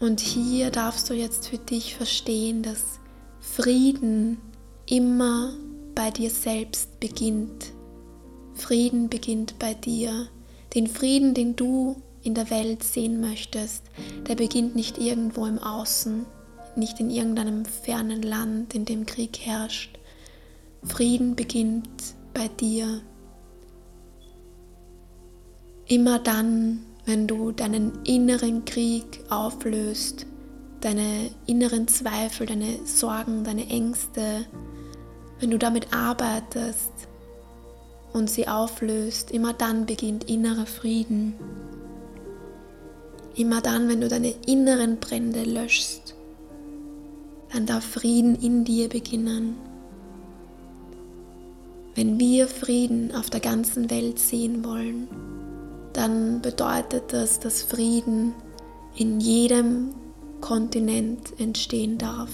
Und 0.00 0.20
hier 0.20 0.70
darfst 0.70 1.10
du 1.10 1.14
jetzt 1.14 1.48
für 1.48 1.58
dich 1.58 1.94
verstehen, 1.94 2.62
dass 2.62 3.00
Frieden 3.40 4.38
immer 4.86 5.52
bei 5.94 6.10
dir 6.10 6.30
selbst 6.30 7.00
beginnt. 7.00 7.72
Frieden 8.54 9.08
beginnt 9.08 9.58
bei 9.58 9.74
dir. 9.74 10.28
Den 10.74 10.86
Frieden, 10.86 11.34
den 11.34 11.56
du 11.56 11.96
in 12.22 12.34
der 12.34 12.50
Welt 12.50 12.82
sehen 12.82 13.20
möchtest, 13.20 13.84
der 14.28 14.34
beginnt 14.34 14.76
nicht 14.76 14.98
irgendwo 14.98 15.46
im 15.46 15.58
Außen, 15.58 16.26
nicht 16.76 17.00
in 17.00 17.10
irgendeinem 17.10 17.64
fernen 17.64 18.22
Land, 18.22 18.74
in 18.74 18.84
dem 18.84 19.06
Krieg 19.06 19.38
herrscht. 19.40 19.98
Frieden 20.84 21.34
beginnt 21.34 22.14
bei 22.34 22.48
dir. 22.48 23.00
Immer 25.86 26.18
dann, 26.18 26.80
wenn 27.06 27.26
du 27.26 27.50
deinen 27.50 28.04
inneren 28.04 28.64
Krieg 28.66 29.20
auflöst, 29.30 30.26
deine 30.82 31.30
inneren 31.46 31.88
Zweifel, 31.88 32.46
deine 32.46 32.84
Sorgen, 32.84 33.42
deine 33.42 33.66
Ängste, 33.68 34.44
wenn 35.40 35.50
du 35.50 35.58
damit 35.58 35.92
arbeitest 35.94 37.07
und 38.12 38.30
sie 38.30 38.48
auflöst, 38.48 39.30
immer 39.30 39.52
dann 39.52 39.86
beginnt 39.86 40.24
innerer 40.24 40.66
Frieden. 40.66 41.34
Immer 43.34 43.60
dann, 43.60 43.88
wenn 43.88 44.00
du 44.00 44.08
deine 44.08 44.34
inneren 44.46 44.96
Brände 44.98 45.44
löschst, 45.44 46.14
dann 47.52 47.66
darf 47.66 47.84
Frieden 47.84 48.34
in 48.36 48.64
dir 48.64 48.88
beginnen. 48.88 49.56
Wenn 51.94 52.18
wir 52.18 52.48
Frieden 52.48 53.14
auf 53.14 53.30
der 53.30 53.40
ganzen 53.40 53.90
Welt 53.90 54.18
sehen 54.18 54.64
wollen, 54.64 55.08
dann 55.92 56.40
bedeutet 56.42 57.12
das, 57.12 57.40
dass 57.40 57.62
Frieden 57.62 58.34
in 58.96 59.20
jedem 59.20 59.94
Kontinent 60.40 61.38
entstehen 61.38 61.98
darf. 61.98 62.30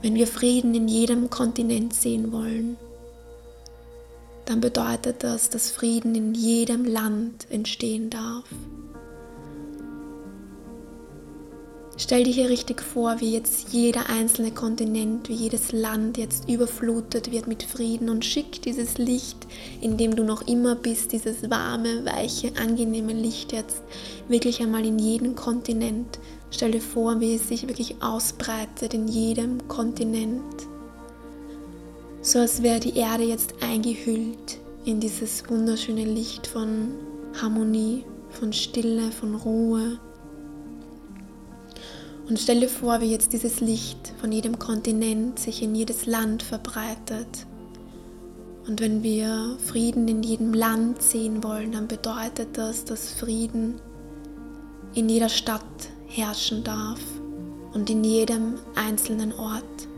Wenn 0.00 0.14
wir 0.14 0.26
Frieden 0.26 0.74
in 0.74 0.88
jedem 0.88 1.30
Kontinent 1.30 1.94
sehen 1.94 2.32
wollen, 2.32 2.76
dann 4.46 4.60
bedeutet 4.60 5.24
das, 5.24 5.50
dass 5.50 5.70
Frieden 5.70 6.14
in 6.14 6.34
jedem 6.34 6.84
Land 6.84 7.46
entstehen 7.50 8.10
darf. 8.10 8.44
Stell 11.96 12.24
dir 12.24 12.32
hier 12.32 12.48
richtig 12.50 12.82
vor, 12.82 13.20
wie 13.20 13.32
jetzt 13.32 13.72
jeder 13.72 14.10
einzelne 14.10 14.50
Kontinent, 14.50 15.28
wie 15.28 15.34
jedes 15.34 15.70
Land 15.70 16.18
jetzt 16.18 16.48
überflutet 16.48 17.30
wird 17.30 17.46
mit 17.46 17.62
Frieden 17.62 18.08
und 18.10 18.24
schick 18.24 18.60
dieses 18.62 18.98
Licht, 18.98 19.46
in 19.80 19.96
dem 19.96 20.16
du 20.16 20.24
noch 20.24 20.46
immer 20.48 20.74
bist, 20.74 21.12
dieses 21.12 21.48
warme, 21.50 22.04
weiche, 22.04 22.50
angenehme 22.60 23.12
Licht 23.12 23.52
jetzt 23.52 23.82
wirklich 24.26 24.60
einmal 24.60 24.84
in 24.84 24.98
jeden 24.98 25.36
Kontinent. 25.36 26.18
Stell 26.50 26.72
dir 26.72 26.80
vor, 26.80 27.20
wie 27.20 27.36
es 27.36 27.48
sich 27.48 27.68
wirklich 27.68 28.02
ausbreitet 28.02 28.92
in 28.92 29.06
jedem 29.06 29.68
Kontinent 29.68 30.42
so 32.24 32.38
als 32.38 32.62
wäre 32.62 32.80
die 32.80 32.96
Erde 32.96 33.22
jetzt 33.22 33.62
eingehüllt 33.62 34.58
in 34.86 34.98
dieses 34.98 35.46
wunderschöne 35.48 36.06
Licht 36.06 36.46
von 36.46 36.94
Harmonie, 37.40 38.04
von 38.30 38.50
Stille, 38.54 39.12
von 39.12 39.34
Ruhe. 39.34 40.00
Und 42.26 42.40
stell 42.40 42.60
dir 42.60 42.70
vor, 42.70 43.02
wie 43.02 43.10
jetzt 43.10 43.34
dieses 43.34 43.60
Licht 43.60 44.14
von 44.22 44.32
jedem 44.32 44.58
Kontinent 44.58 45.38
sich 45.38 45.62
in 45.62 45.74
jedes 45.74 46.06
Land 46.06 46.42
verbreitet. 46.42 47.46
Und 48.66 48.80
wenn 48.80 49.02
wir 49.02 49.58
Frieden 49.62 50.08
in 50.08 50.22
jedem 50.22 50.54
Land 50.54 51.02
sehen 51.02 51.44
wollen, 51.44 51.72
dann 51.72 51.88
bedeutet 51.88 52.56
das, 52.56 52.86
dass 52.86 53.10
Frieden 53.10 53.74
in 54.94 55.10
jeder 55.10 55.28
Stadt 55.28 55.62
herrschen 56.06 56.64
darf 56.64 57.00
und 57.74 57.90
in 57.90 58.02
jedem 58.02 58.54
einzelnen 58.74 59.34
Ort. 59.34 59.88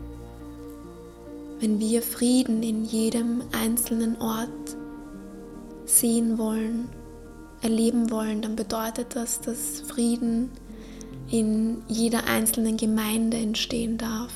Wenn 1.59 1.79
wir 1.79 2.03
Frieden 2.03 2.61
in 2.61 2.85
jedem 2.85 3.41
einzelnen 3.51 4.21
Ort 4.21 4.77
sehen 5.85 6.37
wollen, 6.37 6.87
erleben 7.61 8.11
wollen, 8.11 8.43
dann 8.43 8.55
bedeutet 8.55 9.15
das, 9.15 9.41
dass 9.41 9.81
Frieden 9.81 10.51
in 11.31 11.81
jeder 11.87 12.25
einzelnen 12.25 12.77
Gemeinde 12.77 13.37
entstehen 13.37 13.97
darf. 13.97 14.33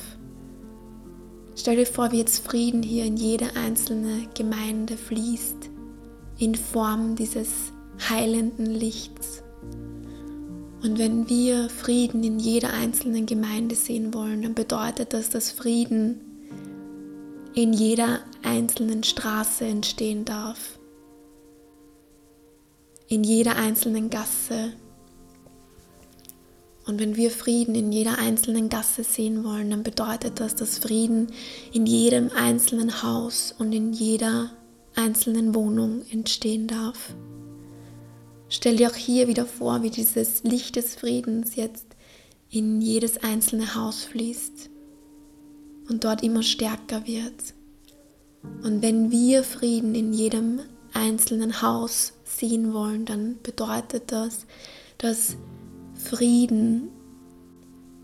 Stell 1.54 1.76
dir 1.76 1.86
vor, 1.86 2.10
wie 2.10 2.18
jetzt 2.18 2.44
Frieden 2.44 2.82
hier 2.82 3.04
in 3.04 3.16
jede 3.16 3.54
einzelne 3.54 4.26
Gemeinde 4.34 4.96
fließt, 4.96 5.70
in 6.38 6.56
Form 6.56 7.14
dieses 7.14 7.72
heilenden 8.08 8.66
Lichts. 8.66 9.44
Und 10.82 10.98
wenn 10.98 11.28
wir 11.28 11.68
Frieden 11.68 12.24
in 12.24 12.40
jeder 12.40 12.72
einzelnen 12.72 13.26
Gemeinde 13.26 13.76
sehen 13.76 14.12
wollen, 14.12 14.42
dann 14.42 14.54
bedeutet 14.54 15.12
das, 15.12 15.30
dass 15.30 15.52
Frieden 15.52 16.31
in 17.54 17.74
jeder 17.74 18.20
einzelnen 18.42 19.04
Straße 19.04 19.66
entstehen 19.66 20.24
darf, 20.24 20.78
in 23.08 23.24
jeder 23.24 23.56
einzelnen 23.56 24.08
Gasse. 24.08 24.72
Und 26.86 26.98
wenn 26.98 27.14
wir 27.14 27.30
Frieden 27.30 27.74
in 27.74 27.92
jeder 27.92 28.18
einzelnen 28.18 28.68
Gasse 28.68 29.04
sehen 29.04 29.44
wollen, 29.44 29.70
dann 29.70 29.82
bedeutet 29.82 30.40
das, 30.40 30.54
dass 30.54 30.78
Frieden 30.78 31.28
in 31.72 31.86
jedem 31.86 32.30
einzelnen 32.30 33.02
Haus 33.02 33.54
und 33.58 33.72
in 33.72 33.92
jeder 33.92 34.50
einzelnen 34.96 35.54
Wohnung 35.54 36.02
entstehen 36.10 36.66
darf. 36.66 37.14
Stell 38.48 38.76
dir 38.76 38.90
auch 38.90 38.96
hier 38.96 39.28
wieder 39.28 39.46
vor, 39.46 39.82
wie 39.82 39.90
dieses 39.90 40.42
Licht 40.42 40.76
des 40.76 40.94
Friedens 40.94 41.54
jetzt 41.54 41.86
in 42.50 42.80
jedes 42.80 43.22
einzelne 43.22 43.74
Haus 43.74 44.04
fließt 44.04 44.71
und 45.88 46.04
dort 46.04 46.22
immer 46.22 46.42
stärker 46.42 47.06
wird. 47.06 47.54
Und 48.62 48.82
wenn 48.82 49.10
wir 49.10 49.44
Frieden 49.44 49.94
in 49.94 50.12
jedem 50.12 50.60
einzelnen 50.92 51.62
Haus 51.62 52.12
sehen 52.24 52.72
wollen, 52.72 53.04
dann 53.04 53.36
bedeutet 53.42 54.12
das, 54.12 54.46
dass 54.98 55.36
Frieden 55.94 56.88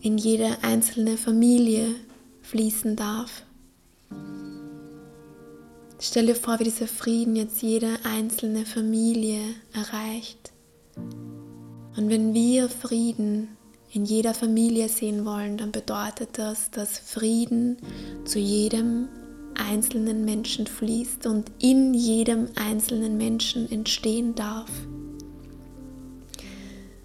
in 0.01 0.17
jede 0.17 0.63
einzelne 0.63 1.17
Familie 1.17 1.95
fließen 2.41 2.95
darf. 2.95 3.43
Stell 6.01 6.27
dir 6.27 6.35
vor, 6.35 6.59
wie 6.59 6.63
dieser 6.63 6.87
Frieden 6.87 7.35
jetzt 7.35 7.61
jede 7.61 7.97
einzelne 8.05 8.65
Familie 8.65 9.41
erreicht. 9.73 10.53
Und 11.97 12.09
wenn 12.09 12.33
wir 12.33 12.69
Frieden 12.69 13.49
in 13.91 14.05
jeder 14.05 14.33
Familie 14.33 14.89
sehen 14.89 15.25
wollen, 15.25 15.57
dann 15.57 15.71
bedeutet 15.71 16.29
das, 16.33 16.71
dass 16.71 16.99
Frieden 16.99 17.77
zu 18.25 18.39
jedem 18.39 19.07
einzelnen 19.55 20.25
Menschen 20.25 20.67
fließt 20.67 21.25
und 21.25 21.51
in 21.59 21.93
jedem 21.93 22.47
einzelnen 22.55 23.17
Menschen 23.17 23.71
entstehen 23.71 24.35
darf. 24.35 24.69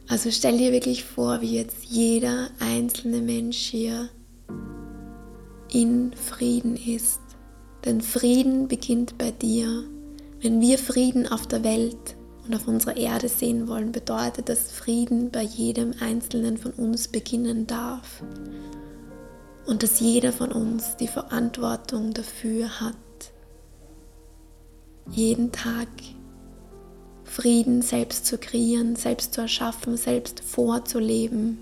Also 0.09 0.31
stell 0.31 0.59
dir 0.59 0.73
wirklich 0.73 1.05
vor, 1.05 1.41
wie 1.41 1.57
jetzt 1.57 1.85
jeder 1.85 2.51
einzelne 2.61 3.21
Mensch 3.21 3.59
hier 3.59 4.09
in 5.73 6.13
Frieden 6.13 6.77
ist 6.77 7.21
denn 7.85 8.01
Frieden 8.01 8.69
beginnt 8.69 9.19
bei 9.19 9.31
dir. 9.31 9.85
Wenn 10.41 10.61
wir 10.61 10.79
Frieden 10.79 11.29
auf 11.29 11.47
der 11.47 11.65
Welt 11.65 12.17
und 12.47 12.55
auf 12.55 12.69
unserer 12.69 12.97
Erde 12.97 13.29
sehen 13.29 13.69
wollen, 13.69 13.93
bedeutet 13.93 14.49
das 14.49 14.71
Frieden 14.71 15.31
bei 15.31 15.43
jedem 15.43 15.95
Einzelnen 16.01 16.59
von 16.59 16.73
uns 16.73 17.09
beginnen 17.09 17.67
darf. 17.67 18.23
Und 19.67 19.83
dass 19.83 20.01
jeder 20.01 20.33
von 20.33 20.53
uns 20.53 20.97
die 20.97 21.09
Verantwortung 21.09 22.13
dafür 22.13 22.81
hat, 22.81 22.95
jeden 25.11 25.53
Tag 25.53 25.89
Frieden 27.25 27.83
selbst 27.83 28.27
zu 28.27 28.39
kreieren, 28.39 28.95
selbst 28.95 29.35
zu 29.35 29.41
erschaffen, 29.41 29.97
selbst 29.97 30.41
vorzuleben. 30.41 31.59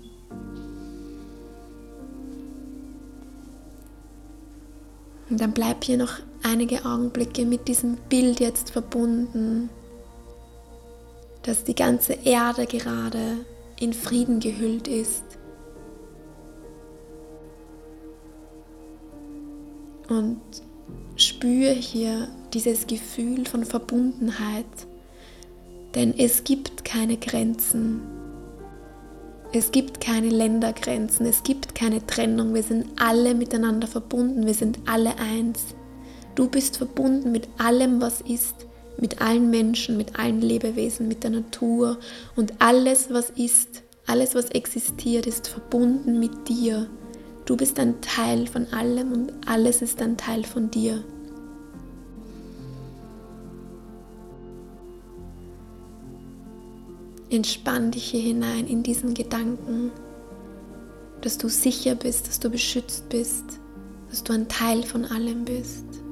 Und 5.29 5.41
dann 5.41 5.53
bleib 5.53 5.83
hier 5.83 5.97
noch 5.97 6.19
einige 6.43 6.85
Augenblicke 6.85 7.45
mit 7.45 7.67
diesem 7.67 7.95
Bild 8.09 8.39
jetzt 8.39 8.71
verbunden, 8.71 9.69
dass 11.43 11.63
die 11.63 11.75
ganze 11.75 12.13
Erde 12.23 12.65
gerade 12.65 13.45
in 13.79 13.93
Frieden 13.93 14.39
gehüllt 14.39 14.87
ist. 14.87 15.23
Und 20.09 20.41
spüre 21.15 21.71
hier 21.71 22.27
dieses 22.53 22.87
Gefühl 22.87 23.45
von 23.45 23.65
Verbundenheit, 23.65 24.65
denn 25.95 26.17
es 26.17 26.43
gibt 26.43 26.83
keine 26.85 27.17
Grenzen 27.17 28.01
es 29.55 29.71
gibt 29.71 30.01
keine 30.01 30.29
Ländergrenzen, 30.29 31.27
es 31.27 31.43
gibt 31.43 31.75
keine 31.75 32.05
Trennung, 32.07 32.55
wir 32.55 32.63
sind 32.63 32.87
alle 32.99 33.35
miteinander 33.35 33.85
verbunden, 33.85 34.47
wir 34.47 34.55
sind 34.55 34.79
alle 34.87 35.19
eins. 35.19 35.75
Du 36.33 36.49
bist 36.49 36.77
verbunden 36.77 37.31
mit 37.31 37.47
allem, 37.59 38.01
was 38.01 38.21
ist, 38.21 38.65
mit 38.97 39.21
allen 39.21 39.49
Menschen, 39.49 39.97
mit 39.97 40.17
allen 40.19 40.41
Lebewesen, 40.41 41.07
mit 41.07 41.23
der 41.23 41.31
Natur 41.31 41.97
und 42.35 42.53
alles, 42.59 43.07
was 43.09 43.29
ist, 43.31 43.83
alles, 44.05 44.35
was 44.35 44.49
existiert, 44.49 45.27
ist 45.27 45.47
verbunden 45.47 46.19
mit 46.19 46.47
dir. 46.47 46.89
Du 47.45 47.57
bist 47.57 47.79
ein 47.79 47.99
Teil 48.01 48.47
von 48.47 48.67
allem 48.67 49.11
und 49.11 49.33
alles 49.45 49.81
ist 49.81 50.01
ein 50.01 50.17
Teil 50.17 50.43
von 50.43 50.71
dir. 50.71 51.03
Entspann 57.29 57.91
dich 57.91 58.11
hier 58.11 58.21
hinein 58.21 58.67
in 58.67 58.83
diesen 58.83 59.13
Gedanken, 59.13 59.91
dass 61.21 61.37
du 61.37 61.49
sicher 61.49 61.95
bist, 61.95 62.27
dass 62.27 62.39
du 62.39 62.49
beschützt 62.49 63.09
bist, 63.09 63.45
dass 64.09 64.23
du 64.23 64.33
ein 64.33 64.47
Teil 64.47 64.83
von 64.83 65.05
allem 65.05 65.43
bist. 65.43 66.02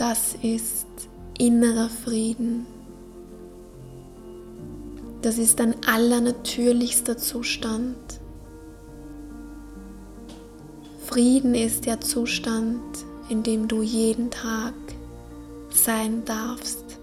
Das 0.00 0.34
ist 0.40 0.86
innerer 1.38 1.90
Frieden. 1.90 2.64
Das 5.20 5.36
ist 5.36 5.60
ein 5.60 5.74
allernatürlichster 5.86 7.18
Zustand. 7.18 7.98
Frieden 11.04 11.54
ist 11.54 11.84
der 11.84 12.00
Zustand, 12.00 12.80
in 13.28 13.42
dem 13.42 13.68
du 13.68 13.82
jeden 13.82 14.30
Tag 14.30 14.72
sein 15.68 16.24
darfst. 16.24 16.98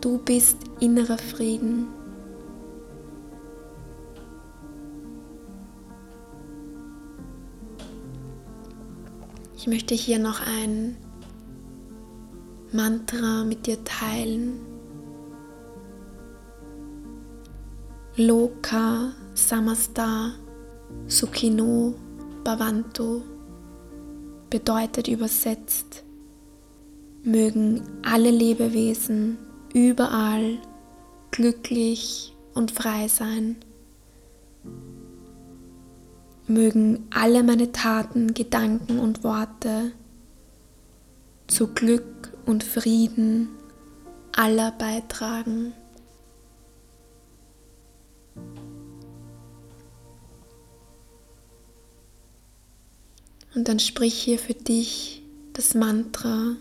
Du 0.00 0.18
bist 0.18 0.56
innerer 0.80 1.18
Frieden. 1.18 1.86
Ich 9.56 9.68
möchte 9.68 9.94
hier 9.94 10.18
noch 10.18 10.44
ein 10.44 10.96
Mantra 12.72 13.44
mit 13.44 13.66
dir 13.66 13.82
teilen. 13.84 14.58
Loka 18.16 19.12
Samasta 19.34 20.32
Sukhino 21.06 21.94
Bhavantu 22.44 23.22
bedeutet 24.50 25.08
übersetzt, 25.08 26.02
mögen 27.22 27.82
alle 28.02 28.30
Lebewesen 28.30 29.38
überall 29.72 30.58
glücklich 31.30 32.34
und 32.54 32.70
frei 32.70 33.08
sein. 33.08 33.56
Mögen 36.46 37.06
alle 37.14 37.42
meine 37.42 37.72
Taten, 37.72 38.34
Gedanken 38.34 38.98
und 38.98 39.24
Worte 39.24 39.92
zu 41.46 41.68
Glück 41.68 42.11
und 42.46 42.64
Frieden 42.64 43.48
aller 44.32 44.72
beitragen. 44.72 45.72
Und 53.54 53.68
dann 53.68 53.78
sprich 53.78 54.14
hier 54.14 54.38
für 54.38 54.54
dich 54.54 55.22
das 55.52 55.74
Mantra, 55.74 56.56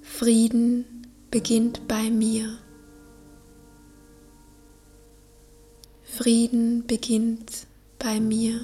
Frieden 0.00 1.06
beginnt 1.30 1.86
bei 1.88 2.10
mir. 2.10 2.58
Frieden 6.02 6.86
beginnt 6.86 7.66
bei 7.98 8.20
mir. 8.20 8.60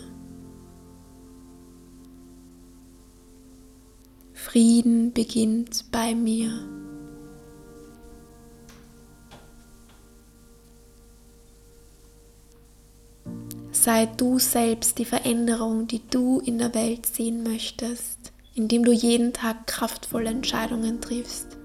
Frieden 4.39 5.13
beginnt 5.13 5.87
bei 5.91 6.15
mir. 6.15 6.51
sei 13.73 14.07
du 14.07 14.39
selbst 14.39 14.99
die 14.99 15.05
Veränderung, 15.05 15.87
die 15.87 16.03
du 16.11 16.41
in 16.41 16.59
der 16.59 16.75
Welt 16.75 17.07
sehen 17.07 17.43
möchtest, 17.43 18.33
indem 18.55 18.85
du 18.85 18.93
jeden 18.93 19.33
Tag 19.33 19.67
kraftvolle 19.67 20.31
Entscheidungen 20.31 21.01
triffst 21.01 21.57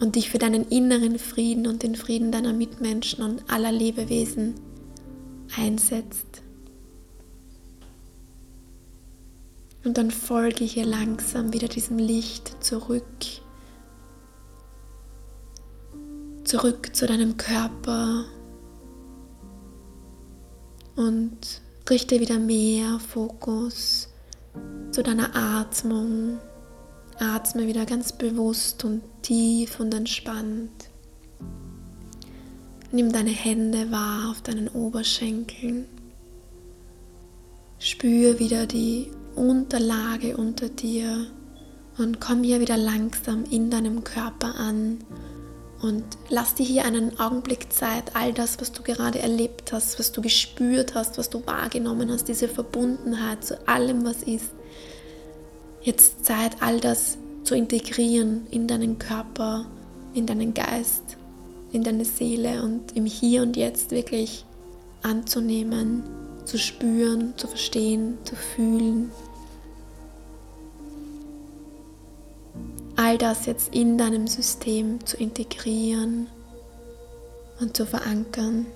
und 0.00 0.16
dich 0.16 0.30
für 0.30 0.38
deinen 0.38 0.66
inneren 0.68 1.18
Frieden 1.18 1.66
und 1.66 1.82
den 1.82 1.94
Frieden 1.94 2.32
deiner 2.32 2.52
Mitmenschen 2.52 3.22
und 3.22 3.50
aller 3.50 3.72
Lebewesen 3.72 4.54
einsetzt. 5.56 6.42
Und 9.88 9.96
dann 9.96 10.10
folge 10.10 10.64
hier 10.66 10.84
langsam 10.84 11.54
wieder 11.54 11.66
diesem 11.66 11.96
Licht 11.96 12.62
zurück. 12.62 13.06
Zurück 16.44 16.94
zu 16.94 17.06
deinem 17.06 17.38
Körper. 17.38 18.26
Und 20.94 21.38
richte 21.88 22.20
wieder 22.20 22.38
mehr 22.38 22.98
Fokus 23.00 24.10
zu 24.90 25.02
deiner 25.02 25.34
Atmung. 25.34 26.38
Atme 27.18 27.66
wieder 27.66 27.86
ganz 27.86 28.12
bewusst 28.12 28.84
und 28.84 29.00
tief 29.22 29.80
und 29.80 29.94
entspannt. 29.94 30.90
Nimm 32.92 33.10
deine 33.10 33.30
Hände 33.30 33.90
wahr 33.90 34.32
auf 34.32 34.42
deinen 34.42 34.68
Oberschenkeln. 34.68 35.86
Spür 37.78 38.38
wieder 38.38 38.66
die 38.66 39.10
Unterlage 39.38 40.36
unter 40.36 40.68
dir 40.68 41.26
und 41.96 42.20
komm 42.20 42.42
hier 42.42 42.60
wieder 42.60 42.76
langsam 42.76 43.44
in 43.50 43.70
deinem 43.70 44.04
Körper 44.04 44.54
an 44.56 44.98
und 45.80 46.04
lass 46.28 46.54
dir 46.54 46.66
hier 46.66 46.84
einen 46.84 47.20
Augenblick 47.20 47.72
Zeit, 47.72 48.14
all 48.14 48.32
das, 48.32 48.60
was 48.60 48.72
du 48.72 48.82
gerade 48.82 49.20
erlebt 49.20 49.72
hast, 49.72 49.98
was 49.98 50.10
du 50.10 50.20
gespürt 50.20 50.94
hast, 50.94 51.18
was 51.18 51.30
du 51.30 51.46
wahrgenommen 51.46 52.10
hast, 52.10 52.26
diese 52.26 52.48
Verbundenheit 52.48 53.44
zu 53.44 53.68
allem, 53.68 54.04
was 54.04 54.22
ist. 54.24 54.50
Jetzt 55.80 56.24
Zeit, 56.24 56.56
all 56.60 56.80
das 56.80 57.16
zu 57.44 57.54
integrieren 57.54 58.46
in 58.50 58.66
deinen 58.66 58.98
Körper, 58.98 59.66
in 60.14 60.26
deinen 60.26 60.52
Geist, 60.52 61.16
in 61.70 61.84
deine 61.84 62.04
Seele 62.04 62.62
und 62.62 62.96
im 62.96 63.06
Hier 63.06 63.42
und 63.42 63.56
Jetzt 63.56 63.92
wirklich 63.92 64.44
anzunehmen, 65.02 66.02
zu 66.44 66.58
spüren, 66.58 67.34
zu 67.36 67.46
verstehen, 67.46 68.18
zu 68.24 68.34
fühlen. 68.34 69.10
All 72.98 73.16
das 73.16 73.46
jetzt 73.46 73.72
in 73.72 73.96
deinem 73.96 74.26
System 74.26 75.06
zu 75.06 75.16
integrieren 75.16 76.26
und 77.60 77.76
zu 77.76 77.86
verankern. 77.86 78.66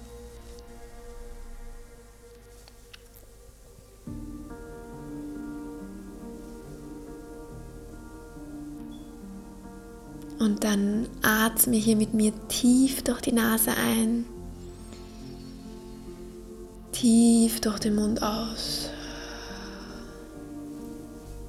Und 10.39 10.63
dann 10.63 11.09
atme 11.23 11.77
hier 11.77 11.97
mit 11.97 12.15
mir 12.15 12.33
tief 12.47 13.03
durch 13.03 13.23
die 13.23 13.33
Nase 13.33 13.73
ein, 13.77 14.25
tief 16.93 17.61
durch 17.61 17.81
den 17.81 17.97
Mund 17.97 18.23
aus. 18.23 18.89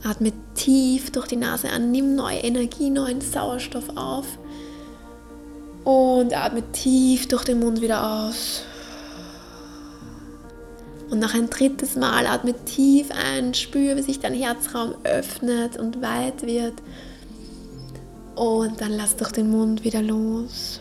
Atme 0.04 0.34
tief 0.63 1.12
durch 1.12 1.28
die 1.28 1.36
Nase 1.36 1.69
an, 1.69 1.91
nimm 1.91 2.15
neue 2.15 2.39
Energie, 2.39 2.89
neuen 2.89 3.19
Sauerstoff 3.19 3.89
auf 3.95 4.26
und 5.84 6.34
atme 6.34 6.63
tief 6.71 7.28
durch 7.28 7.43
den 7.43 7.60
Mund 7.60 7.82
wieder 7.82 8.28
aus. 8.28 8.63
Und 11.10 11.19
noch 11.19 11.34
ein 11.34 11.49
drittes 11.49 11.95
Mal 11.97 12.26
atme 12.26 12.54
tief 12.63 13.10
ein, 13.12 13.54
spüre, 13.54 13.97
wie 13.97 14.02
sich 14.02 14.19
dein 14.21 14.34
Herzraum 14.34 14.95
öffnet 15.04 15.78
und 15.78 16.02
weit 16.02 16.43
wird. 16.43 16.76
Und 18.36 18.80
dann 18.80 18.93
lass 18.93 19.17
durch 19.17 19.32
den 19.34 19.52
Mund 19.52 19.84
wieder 19.84 20.02
los. 20.02 20.80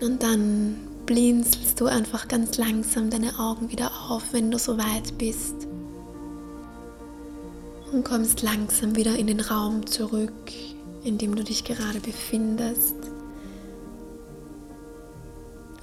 Und 0.00 0.22
dann 0.22 0.89
blinzelst 1.10 1.80
du 1.80 1.86
einfach 1.86 2.28
ganz 2.28 2.56
langsam 2.56 3.10
deine 3.10 3.36
Augen 3.40 3.72
wieder 3.72 3.90
auf, 4.08 4.32
wenn 4.32 4.48
du 4.48 4.60
so 4.60 4.78
weit 4.78 5.18
bist. 5.18 5.66
Und 7.90 8.04
kommst 8.04 8.42
langsam 8.42 8.94
wieder 8.94 9.18
in 9.18 9.26
den 9.26 9.40
Raum 9.40 9.84
zurück, 9.88 10.52
in 11.02 11.18
dem 11.18 11.34
du 11.34 11.42
dich 11.42 11.64
gerade 11.64 11.98
befindest. 11.98 12.94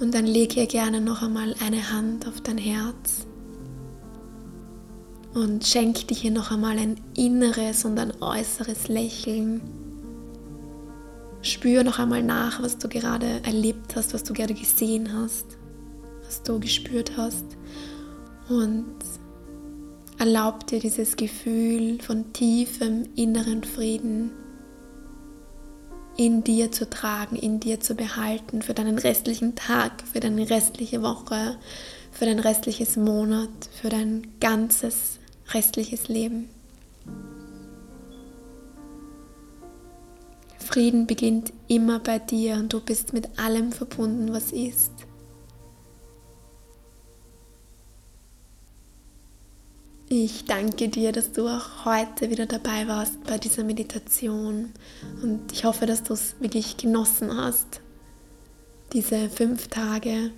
Und 0.00 0.14
dann 0.14 0.24
leg 0.24 0.54
hier 0.54 0.66
gerne 0.66 1.02
noch 1.02 1.20
einmal 1.20 1.54
eine 1.62 1.92
Hand 1.92 2.26
auf 2.26 2.40
dein 2.40 2.56
Herz 2.56 3.26
und 5.34 5.66
schenk 5.66 6.08
dir 6.08 6.16
hier 6.16 6.30
noch 6.30 6.50
einmal 6.50 6.78
ein 6.78 6.98
inneres 7.14 7.84
und 7.84 7.98
ein 7.98 8.14
äußeres 8.22 8.88
Lächeln 8.88 9.60
Spür 11.48 11.84
noch 11.84 11.98
einmal 11.98 12.22
nach, 12.22 12.62
was 12.62 12.78
du 12.78 12.88
gerade 12.88 13.40
erlebt 13.44 13.96
hast, 13.96 14.14
was 14.14 14.24
du 14.24 14.32
gerade 14.32 14.54
gesehen 14.54 15.12
hast, 15.12 15.46
was 16.24 16.42
du 16.42 16.60
gespürt 16.60 17.12
hast. 17.16 17.44
Und 18.48 18.96
erlaub 20.18 20.66
dir 20.66 20.80
dieses 20.80 21.16
Gefühl 21.16 22.00
von 22.00 22.32
tiefem 22.32 23.08
inneren 23.16 23.64
Frieden 23.64 24.32
in 26.16 26.42
dir 26.42 26.72
zu 26.72 26.90
tragen, 26.90 27.36
in 27.36 27.60
dir 27.60 27.78
zu 27.78 27.94
behalten 27.94 28.60
für 28.60 28.74
deinen 28.74 28.98
restlichen 28.98 29.54
Tag, 29.54 30.02
für 30.12 30.18
deine 30.18 30.50
restliche 30.50 31.00
Woche, 31.00 31.56
für 32.10 32.26
dein 32.26 32.40
restliches 32.40 32.96
Monat, 32.96 33.48
für 33.80 33.88
dein 33.88 34.26
ganzes 34.40 35.20
restliches 35.54 36.08
Leben. 36.08 36.50
Frieden 40.68 41.06
beginnt 41.06 41.54
immer 41.66 41.98
bei 41.98 42.18
dir 42.18 42.56
und 42.56 42.74
du 42.74 42.80
bist 42.80 43.14
mit 43.14 43.38
allem 43.38 43.72
verbunden, 43.72 44.34
was 44.34 44.52
ist. 44.52 44.92
Ich 50.10 50.44
danke 50.44 50.90
dir, 50.90 51.12
dass 51.12 51.32
du 51.32 51.48
auch 51.48 51.86
heute 51.86 52.28
wieder 52.28 52.44
dabei 52.44 52.86
warst 52.86 53.24
bei 53.24 53.38
dieser 53.38 53.64
Meditation 53.64 54.74
und 55.22 55.50
ich 55.52 55.64
hoffe, 55.64 55.86
dass 55.86 56.02
du 56.02 56.12
es 56.12 56.34
wirklich 56.38 56.76
genossen 56.76 57.34
hast, 57.34 57.80
diese 58.92 59.30
fünf 59.30 59.68
Tage. 59.68 60.32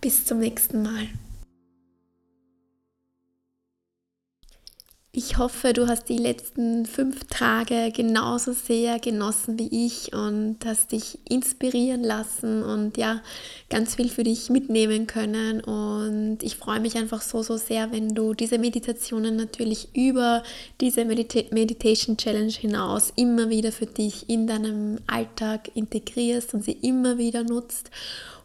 Bis 0.00 0.24
zum 0.24 0.38
nächsten 0.38 0.82
Mal. 0.82 1.08
Ich 5.16 5.38
hoffe, 5.38 5.72
du 5.72 5.86
hast 5.86 6.08
die 6.08 6.18
letzten 6.18 6.86
fünf 6.86 7.22
Tage 7.30 7.92
genauso 7.92 8.52
sehr 8.52 8.98
genossen 8.98 9.56
wie 9.60 9.86
ich 9.86 10.12
und 10.12 10.56
hast 10.66 10.90
dich 10.90 11.20
inspirieren 11.28 12.02
lassen 12.02 12.64
und 12.64 12.96
ja, 12.96 13.22
ganz 13.70 13.94
viel 13.94 14.08
für 14.08 14.24
dich 14.24 14.50
mitnehmen 14.50 15.06
können. 15.06 15.60
Und 15.60 16.38
ich 16.42 16.56
freue 16.56 16.80
mich 16.80 16.96
einfach 16.96 17.22
so, 17.22 17.44
so 17.44 17.56
sehr, 17.56 17.92
wenn 17.92 18.16
du 18.16 18.34
diese 18.34 18.58
Meditationen 18.58 19.36
natürlich 19.36 19.94
über 19.94 20.42
diese 20.80 21.04
Medita 21.04 21.42
Meditation 21.52 22.16
Challenge 22.16 22.50
hinaus 22.50 23.12
immer 23.14 23.50
wieder 23.50 23.70
für 23.70 23.86
dich 23.86 24.28
in 24.28 24.48
deinem 24.48 24.98
Alltag 25.06 25.70
integrierst 25.76 26.54
und 26.54 26.64
sie 26.64 26.76
immer 26.82 27.18
wieder 27.18 27.44
nutzt. 27.44 27.92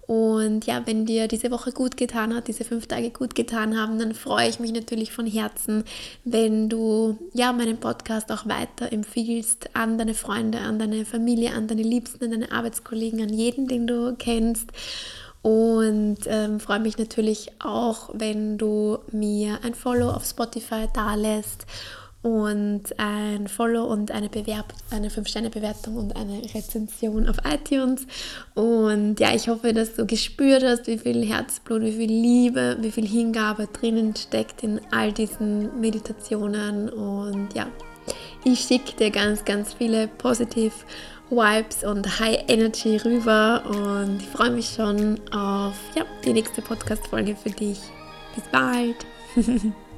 Und 0.09 0.65
ja, 0.65 0.81
wenn 0.87 1.05
dir 1.05 1.27
diese 1.27 1.51
Woche 1.51 1.71
gut 1.71 1.95
getan 1.95 2.33
hat, 2.33 2.47
diese 2.47 2.63
fünf 2.63 2.87
Tage 2.87 3.11
gut 3.11 3.35
getan 3.35 3.79
haben, 3.79 3.99
dann 3.99 4.15
freue 4.15 4.49
ich 4.49 4.59
mich 4.59 4.73
natürlich 4.73 5.11
von 5.11 5.27
Herzen, 5.27 5.83
wenn 6.23 6.67
du 6.67 7.19
ja 7.33 7.53
meinen 7.53 7.77
Podcast 7.77 8.31
auch 8.31 8.47
weiter 8.47 8.91
empfiehlst 8.91 9.69
an 9.75 9.99
deine 9.99 10.15
Freunde, 10.15 10.61
an 10.61 10.79
deine 10.79 11.05
Familie, 11.05 11.53
an 11.53 11.67
deine 11.67 11.83
Liebsten, 11.83 12.23
an 12.23 12.31
deine 12.31 12.51
Arbeitskollegen, 12.51 13.21
an 13.21 13.29
jeden, 13.29 13.67
den 13.67 13.85
du 13.85 14.15
kennst. 14.17 14.71
Und 15.43 16.17
ähm, 16.25 16.59
freue 16.59 16.79
mich 16.79 16.97
natürlich 16.97 17.51
auch, 17.59 18.09
wenn 18.13 18.57
du 18.57 18.97
mir 19.11 19.59
ein 19.61 19.75
Follow 19.75 20.09
auf 20.09 20.25
Spotify 20.25 20.87
da 20.91 21.13
lässt 21.13 21.67
und 22.21 22.83
ein 22.97 23.47
Follow 23.47 23.85
und 23.85 24.11
eine, 24.11 24.27
Bewerb 24.27 24.73
eine 24.91 25.09
5-Sterne-Bewertung 25.09 25.95
und 25.95 26.15
eine 26.17 26.41
Rezension 26.53 27.29
auf 27.29 27.37
iTunes. 27.45 28.05
Und 28.55 29.19
ja, 29.19 29.33
ich 29.33 29.47
hoffe, 29.47 29.73
dass 29.73 29.95
du 29.95 30.05
gespürt 30.05 30.63
hast, 30.63 30.87
wie 30.87 30.97
viel 30.97 31.25
Herzblut, 31.25 31.81
wie 31.81 31.93
viel 31.93 32.11
Liebe, 32.11 32.77
wie 32.81 32.91
viel 32.91 33.07
Hingabe 33.07 33.67
drinnen 33.67 34.15
steckt 34.15 34.63
in 34.63 34.81
all 34.91 35.13
diesen 35.13 35.79
Meditationen. 35.79 36.89
Und 36.89 37.53
ja, 37.55 37.67
ich 38.43 38.59
schicke 38.59 38.97
dir 38.97 39.11
ganz, 39.11 39.45
ganz 39.45 39.73
viele 39.73 40.07
positive 40.07 40.73
Vibes 41.29 41.83
und 41.83 42.19
High 42.19 42.43
Energy 42.47 42.97
rüber 42.97 43.63
und 43.67 44.19
ich 44.19 44.27
freue 44.29 44.49
mich 44.49 44.73
schon 44.75 45.19
auf 45.31 45.75
ja, 45.95 46.03
die 46.25 46.33
nächste 46.33 46.61
Podcast-Folge 46.61 47.35
für 47.35 47.51
dich. 47.51 47.79
Bis 48.35 48.43
bald! 48.51 49.05